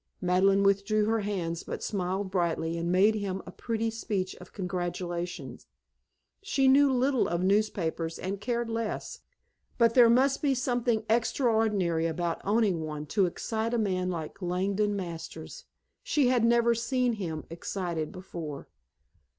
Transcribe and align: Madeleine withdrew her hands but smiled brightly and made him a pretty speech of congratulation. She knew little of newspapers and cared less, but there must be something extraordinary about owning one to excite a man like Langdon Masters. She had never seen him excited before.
Madeleine 0.19 0.63
withdrew 0.63 1.05
her 1.05 1.19
hands 1.19 1.61
but 1.61 1.83
smiled 1.83 2.31
brightly 2.31 2.75
and 2.75 2.91
made 2.91 3.13
him 3.13 3.39
a 3.45 3.51
pretty 3.51 3.91
speech 3.91 4.33
of 4.37 4.51
congratulation. 4.51 5.59
She 6.41 6.67
knew 6.67 6.91
little 6.91 7.27
of 7.27 7.43
newspapers 7.43 8.17
and 8.17 8.41
cared 8.41 8.67
less, 8.67 9.19
but 9.77 9.93
there 9.93 10.09
must 10.09 10.41
be 10.41 10.55
something 10.55 11.05
extraordinary 11.07 12.07
about 12.07 12.41
owning 12.43 12.81
one 12.81 13.05
to 13.13 13.27
excite 13.27 13.75
a 13.75 13.77
man 13.77 14.09
like 14.09 14.41
Langdon 14.41 14.95
Masters. 14.95 15.65
She 16.01 16.29
had 16.29 16.43
never 16.43 16.73
seen 16.73 17.13
him 17.13 17.43
excited 17.51 18.11
before. 18.11 18.67